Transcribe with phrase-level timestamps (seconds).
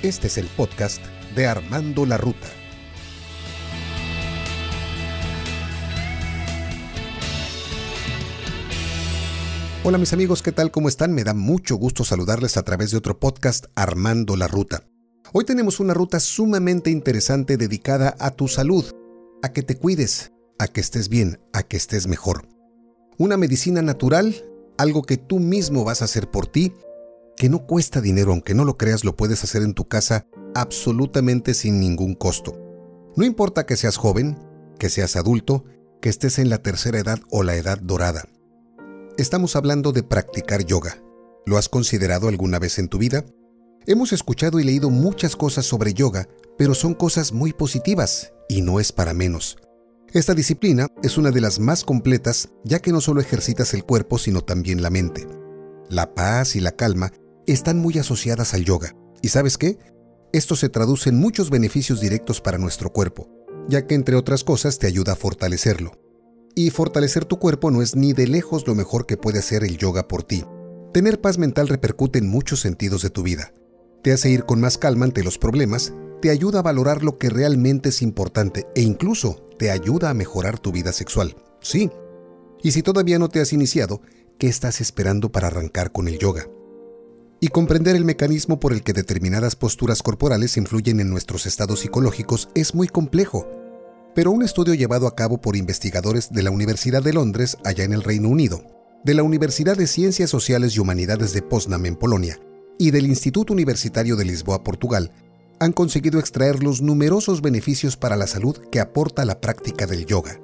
[0.00, 1.02] Este es el podcast
[1.34, 2.46] de Armando la Ruta.
[9.82, 10.70] Hola mis amigos, ¿qué tal?
[10.70, 11.12] ¿Cómo están?
[11.14, 14.84] Me da mucho gusto saludarles a través de otro podcast Armando la Ruta.
[15.32, 18.84] Hoy tenemos una ruta sumamente interesante dedicada a tu salud,
[19.42, 20.30] a que te cuides,
[20.60, 22.46] a que estés bien, a que estés mejor.
[23.16, 24.44] Una medicina natural,
[24.76, 26.72] algo que tú mismo vas a hacer por ti
[27.38, 31.54] que no cuesta dinero, aunque no lo creas, lo puedes hacer en tu casa absolutamente
[31.54, 32.58] sin ningún costo.
[33.16, 34.36] No importa que seas joven,
[34.78, 35.64] que seas adulto,
[36.02, 38.28] que estés en la tercera edad o la edad dorada.
[39.16, 41.00] Estamos hablando de practicar yoga.
[41.46, 43.24] ¿Lo has considerado alguna vez en tu vida?
[43.86, 46.28] Hemos escuchado y leído muchas cosas sobre yoga,
[46.58, 49.58] pero son cosas muy positivas y no es para menos.
[50.12, 54.18] Esta disciplina es una de las más completas ya que no solo ejercitas el cuerpo
[54.18, 55.26] sino también la mente.
[55.88, 57.12] La paz y la calma
[57.52, 58.94] están muy asociadas al yoga.
[59.22, 59.78] ¿Y sabes qué?
[60.32, 63.28] Esto se traduce en muchos beneficios directos para nuestro cuerpo,
[63.68, 65.92] ya que entre otras cosas te ayuda a fortalecerlo.
[66.54, 69.78] Y fortalecer tu cuerpo no es ni de lejos lo mejor que puede hacer el
[69.78, 70.44] yoga por ti.
[70.92, 73.52] Tener paz mental repercute en muchos sentidos de tu vida.
[74.02, 77.30] Te hace ir con más calma ante los problemas, te ayuda a valorar lo que
[77.30, 81.36] realmente es importante e incluso te ayuda a mejorar tu vida sexual.
[81.60, 81.90] Sí.
[82.62, 84.02] Y si todavía no te has iniciado,
[84.38, 86.48] ¿qué estás esperando para arrancar con el yoga?
[87.40, 92.48] Y comprender el mecanismo por el que determinadas posturas corporales influyen en nuestros estados psicológicos
[92.54, 93.48] es muy complejo.
[94.14, 97.92] Pero un estudio llevado a cabo por investigadores de la Universidad de Londres, allá en
[97.92, 98.64] el Reino Unido,
[99.04, 102.40] de la Universidad de Ciencias Sociales y Humanidades de Poznań en Polonia
[102.78, 105.12] y del Instituto Universitario de Lisboa, Portugal,
[105.60, 110.40] han conseguido extraer los numerosos beneficios para la salud que aporta la práctica del yoga.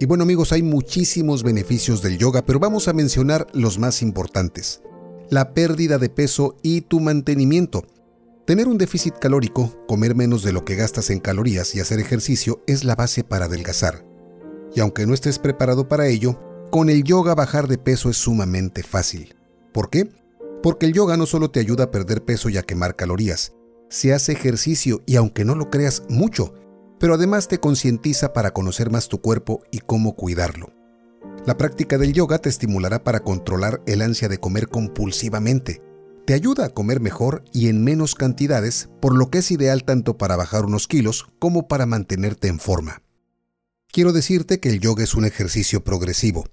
[0.00, 4.80] Y bueno amigos, hay muchísimos beneficios del yoga, pero vamos a mencionar los más importantes
[5.30, 7.84] la pérdida de peso y tu mantenimiento.
[8.46, 12.62] Tener un déficit calórico, comer menos de lo que gastas en calorías y hacer ejercicio
[12.66, 14.06] es la base para adelgazar.
[14.74, 16.40] Y aunque no estés preparado para ello,
[16.70, 19.36] con el yoga bajar de peso es sumamente fácil.
[19.72, 20.10] ¿Por qué?
[20.62, 23.52] Porque el yoga no solo te ayuda a perder peso y a quemar calorías,
[23.90, 26.54] se hace ejercicio y aunque no lo creas mucho,
[26.98, 30.77] pero además te concientiza para conocer más tu cuerpo y cómo cuidarlo.
[31.48, 35.80] La práctica del yoga te estimulará para controlar el ansia de comer compulsivamente.
[36.26, 40.18] Te ayuda a comer mejor y en menos cantidades, por lo que es ideal tanto
[40.18, 43.00] para bajar unos kilos como para mantenerte en forma.
[43.90, 46.44] Quiero decirte que el yoga es un ejercicio progresivo.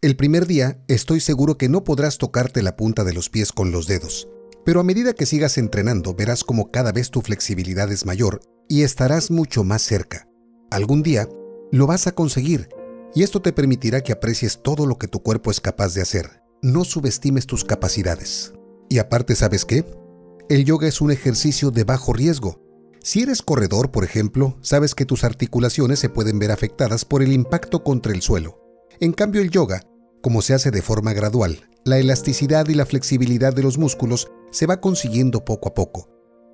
[0.00, 3.72] El primer día estoy seguro que no podrás tocarte la punta de los pies con
[3.72, 4.26] los dedos,
[4.64, 8.40] pero a medida que sigas entrenando verás como cada vez tu flexibilidad es mayor
[8.70, 10.28] y estarás mucho más cerca.
[10.70, 11.28] Algún día
[11.72, 12.70] lo vas a conseguir
[13.14, 16.42] y esto te permitirá que aprecies todo lo que tu cuerpo es capaz de hacer.
[16.62, 18.52] No subestimes tus capacidades.
[18.88, 19.84] Y aparte, ¿sabes qué?
[20.48, 22.60] El yoga es un ejercicio de bajo riesgo.
[23.02, 27.32] Si eres corredor, por ejemplo, sabes que tus articulaciones se pueden ver afectadas por el
[27.32, 28.60] impacto contra el suelo.
[29.00, 29.82] En cambio, el yoga,
[30.22, 34.66] como se hace de forma gradual, la elasticidad y la flexibilidad de los músculos se
[34.66, 36.10] va consiguiendo poco a poco,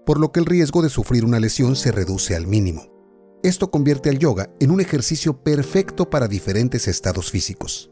[0.07, 2.96] por lo que el riesgo de sufrir una lesión se reduce al mínimo.
[3.43, 7.91] Esto convierte al yoga en un ejercicio perfecto para diferentes estados físicos.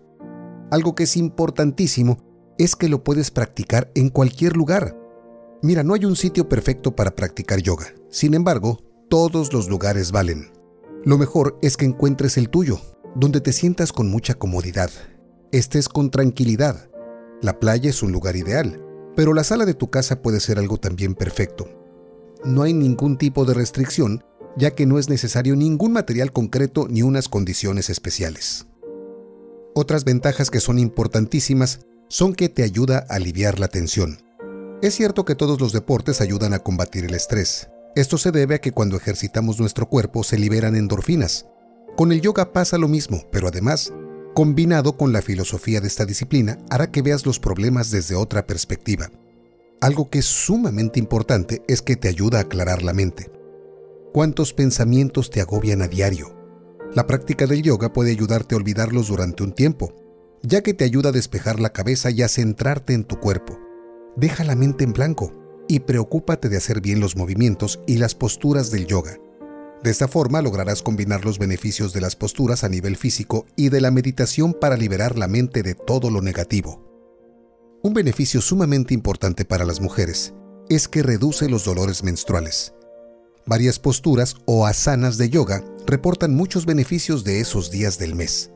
[0.70, 2.18] Algo que es importantísimo
[2.58, 4.98] es que lo puedes practicar en cualquier lugar.
[5.62, 7.86] Mira, no hay un sitio perfecto para practicar yoga.
[8.10, 10.50] Sin embargo, todos los lugares valen.
[11.04, 12.80] Lo mejor es que encuentres el tuyo,
[13.14, 14.90] donde te sientas con mucha comodidad,
[15.52, 16.90] estés con tranquilidad.
[17.42, 18.82] La playa es un lugar ideal,
[19.14, 21.68] pero la sala de tu casa puede ser algo también perfecto.
[22.44, 24.24] No hay ningún tipo de restricción
[24.56, 28.66] ya que no es necesario ningún material concreto ni unas condiciones especiales.
[29.74, 34.18] Otras ventajas que son importantísimas son que te ayuda a aliviar la tensión.
[34.82, 37.68] Es cierto que todos los deportes ayudan a combatir el estrés.
[37.96, 41.46] Esto se debe a que cuando ejercitamos nuestro cuerpo se liberan endorfinas.
[41.96, 43.92] Con el yoga pasa lo mismo, pero además,
[44.34, 49.10] combinado con la filosofía de esta disciplina, hará que veas los problemas desde otra perspectiva.
[49.80, 53.30] Algo que es sumamente importante es que te ayuda a aclarar la mente
[54.14, 56.36] cuántos pensamientos te agobian a diario.
[56.94, 59.92] La práctica del yoga puede ayudarte a olvidarlos durante un tiempo,
[60.40, 63.58] ya que te ayuda a despejar la cabeza y a centrarte en tu cuerpo.
[64.14, 65.32] Deja la mente en blanco
[65.66, 69.18] y preocúpate de hacer bien los movimientos y las posturas del yoga.
[69.82, 73.80] De esta forma lograrás combinar los beneficios de las posturas a nivel físico y de
[73.80, 76.88] la meditación para liberar la mente de todo lo negativo.
[77.82, 80.34] Un beneficio sumamente importante para las mujeres
[80.68, 82.74] es que reduce los dolores menstruales.
[83.46, 88.50] Varias posturas o asanas de yoga reportan muchos beneficios de esos días del mes.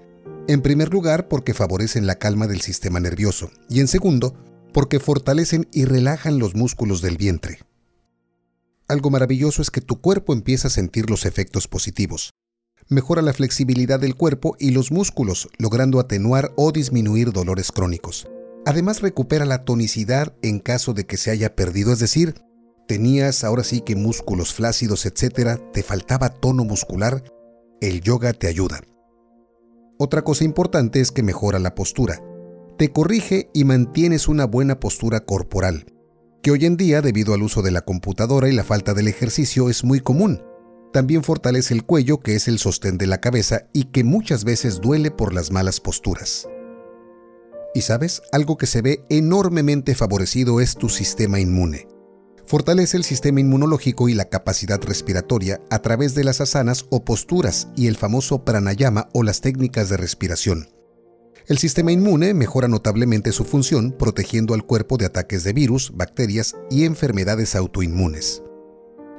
[0.49, 4.35] En primer lugar, porque favorecen la calma del sistema nervioso y en segundo,
[4.73, 7.59] porque fortalecen y relajan los músculos del vientre.
[8.89, 12.31] algo maravilloso es que tu cuerpo empieza a sentir los efectos positivos.
[12.89, 18.27] Mejora la flexibilidad del cuerpo y los músculos, logrando atenuar o disminuir dolores crónicos.
[18.65, 22.35] Además recupera la tonicidad en caso de que se haya perdido, es decir,
[22.89, 27.23] tenías ahora sí que músculos flácidos, etcétera, te faltaba tono muscular,
[27.81, 28.81] el yoga te ayuda.
[29.99, 32.21] Otra cosa importante es que mejora la postura.
[32.79, 35.87] Te corrige y mantienes una buena postura corporal
[36.43, 39.69] que hoy en día, debido al uso de la computadora y la falta del ejercicio,
[39.69, 40.43] es muy común.
[40.93, 44.81] También fortalece el cuello, que es el sostén de la cabeza y que muchas veces
[44.81, 46.49] duele por las malas posturas.
[47.75, 51.87] Y sabes, algo que se ve enormemente favorecido es tu sistema inmune.
[52.49, 57.69] Fortalece el sistema inmunológico y la capacidad respiratoria a través de las asanas o posturas
[57.77, 60.71] y el famoso pranayama o las técnicas de respiración.
[61.47, 66.57] El sistema inmune mejora notablemente su función protegiendo al cuerpo de ataques de virus, bacterias
[66.71, 68.43] y enfermedades autoinmunes.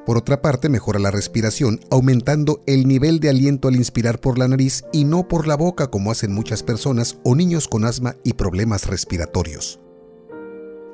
[0.07, 4.47] Por otra parte, mejora la respiración aumentando el nivel de aliento al inspirar por la
[4.47, 8.33] nariz y no por la boca como hacen muchas personas o niños con asma y
[8.33, 9.79] problemas respiratorios.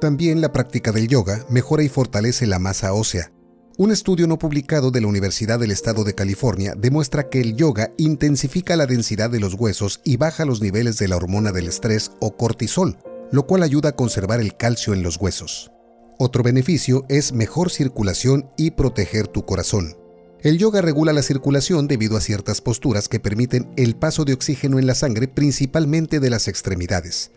[0.06, 3.32] También la práctica del yoga mejora y fortalece la masa ósea,
[3.80, 7.92] un estudio no publicado de la Universidad del Estado de California demuestra que el yoga
[7.98, 12.12] intensifica la densidad de los huesos y baja los niveles de la hormona del estrés
[12.20, 13.00] o cortisol,
[13.32, 15.72] lo cual ayuda a conservar el calcio en los huesos.
[16.20, 19.98] Otro beneficio es mejor circulación y proteger tu corazón.
[20.44, 24.78] El yoga regula la circulación debido a ciertas posturas que permiten el paso de oxígeno
[24.78, 27.32] en la sangre principalmente de las extremidades.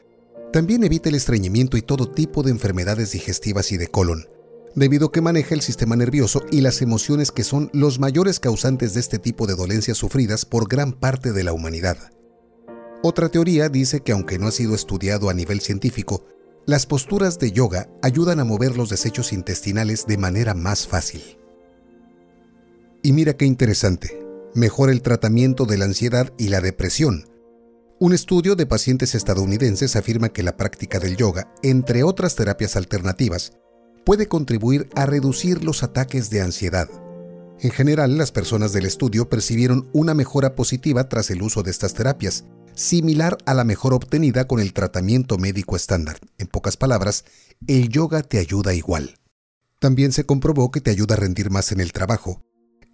[0.53, 4.27] También evita el estreñimiento y todo tipo de enfermedades digestivas y de colon
[4.79, 8.95] debido a que maneja el sistema nervioso y las emociones que son los mayores causantes
[8.95, 11.97] de este tipo de dolencias sufridas por gran parte de la humanidad.
[13.03, 16.27] Otra teoría dice que aunque no ha sido estudiado a nivel científico,
[16.67, 21.23] las posturas de yoga ayudan a mover los desechos intestinales de manera más fácil.
[23.03, 24.21] Y mira qué interesante,
[24.55, 27.29] mejora el tratamiento de la ansiedad y la depresión.
[28.01, 33.55] Un estudio de pacientes estadounidenses afirma que la práctica del yoga, entre otras terapias alternativas,
[34.05, 36.89] puede contribuir a reducir los ataques de ansiedad.
[37.59, 41.95] En general, las personas del estudio percibieron una mejora positiva tras el uso de estas
[41.95, 46.21] terapias, similar a la mejor obtenida con el tratamiento médico estándar.
[46.39, 47.25] En pocas palabras,
[47.67, 49.17] el yoga te ayuda igual.
[49.81, 52.43] También se comprobó que te ayuda a rendir más en el trabajo.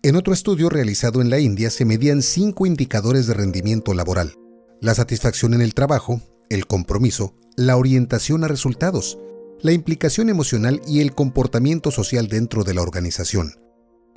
[0.03, 4.35] En otro estudio realizado en la India se medían cinco indicadores de rendimiento laboral.
[4.81, 9.19] La satisfacción en el trabajo, el compromiso, la orientación a resultados,
[9.61, 13.55] la implicación emocional y el comportamiento social dentro de la organización.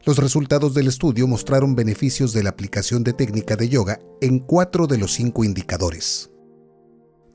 [0.05, 4.87] Los resultados del estudio mostraron beneficios de la aplicación de técnica de yoga en cuatro
[4.87, 6.31] de los cinco indicadores.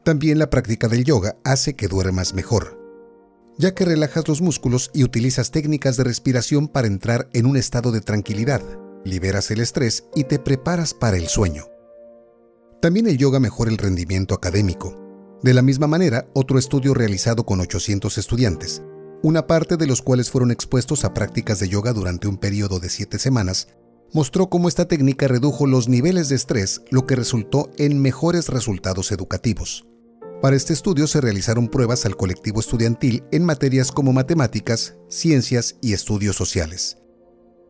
[0.04, 2.78] También la práctica del yoga hace que duermas mejor,
[3.58, 7.92] ya que relajas los músculos y utilizas técnicas de respiración para entrar en un estado
[7.92, 8.62] de tranquilidad,
[9.04, 11.71] liberas el estrés y te preparas para el sueño.
[12.82, 14.98] También el yoga mejora el rendimiento académico,
[15.40, 18.82] de la misma manera, otro estudio realizado con 800 estudiantes,
[19.22, 22.90] una parte de los cuales fueron expuestos a prácticas de yoga durante un periodo de
[22.90, 23.68] 7 semanas,
[24.12, 29.12] mostró cómo esta técnica redujo los niveles de estrés, lo que resultó en mejores resultados
[29.12, 29.86] educativos.
[30.40, 35.92] Para este estudio se realizaron pruebas al colectivo estudiantil en materias como matemáticas, ciencias y
[35.92, 36.98] estudios sociales.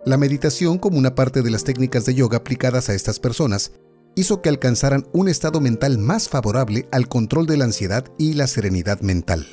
[0.07, 3.73] La meditación como una parte de las técnicas de yoga aplicadas a estas personas
[4.15, 8.47] hizo que alcanzaran un estado mental más favorable al control de la ansiedad y la
[8.47, 9.47] serenidad mental.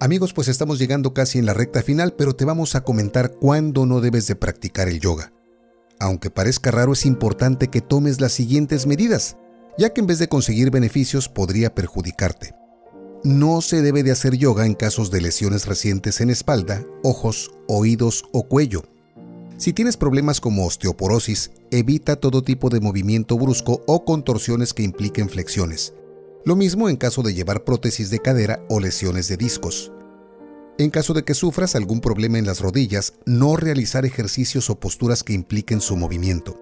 [0.00, 3.84] Amigos, pues estamos llegando casi en la recta final, pero te vamos a comentar cuándo
[3.84, 5.32] no debes de practicar el yoga.
[5.98, 9.36] Aunque parezca raro, es importante que tomes las siguientes medidas,
[9.76, 12.54] ya que en vez de conseguir beneficios podría perjudicarte.
[13.24, 18.22] No se debe de hacer yoga en casos de lesiones recientes en espalda, ojos, oídos
[18.32, 18.84] o cuello
[19.58, 25.28] si tienes problemas como osteoporosis, evita todo tipo de movimiento brusco o contorsiones que impliquen
[25.28, 25.94] flexiones.
[26.44, 29.90] Lo mismo en caso de llevar prótesis de cadera o lesiones de discos.
[30.78, 35.24] En caso de que sufras algún problema en las rodillas, no realizar ejercicios o posturas
[35.24, 36.56] que impliquen su movimiento.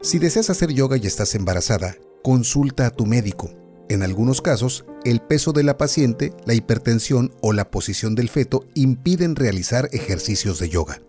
[0.00, 1.94] Si deseas hacer yoga y estás embarazada,
[2.24, 3.50] consulta a tu médico.
[3.88, 8.66] En algunos casos, el peso de la paciente, la hipertensión o la posición del feto
[8.74, 11.02] impiden realizar ejercicios de yoga.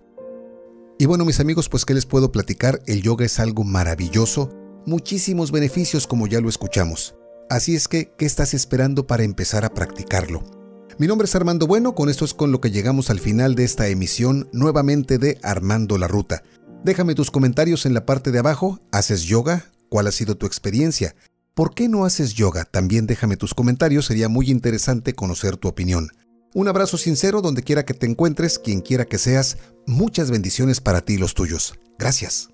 [1.03, 2.81] Y bueno, mis amigos, pues ¿qué les puedo platicar?
[2.85, 4.49] El yoga es algo maravilloso,
[4.85, 7.13] muchísimos beneficios como ya lo escuchamos.
[7.49, 10.45] Así es que, ¿qué estás esperando para empezar a practicarlo?
[10.97, 13.65] Mi nombre es Armando Bueno, con esto es con lo que llegamos al final de
[13.65, 16.41] esta emisión nuevamente de Armando la Ruta.
[16.85, 18.79] Déjame tus comentarios en la parte de abajo.
[18.93, 19.65] ¿Haces yoga?
[19.89, 21.17] ¿Cuál ha sido tu experiencia?
[21.53, 22.63] ¿Por qué no haces yoga?
[22.63, 26.11] También déjame tus comentarios, sería muy interesante conocer tu opinión.
[26.53, 29.57] Un abrazo sincero donde quiera que te encuentres, quien quiera que seas.
[29.87, 31.73] Muchas bendiciones para ti y los tuyos.
[31.97, 32.52] Gracias.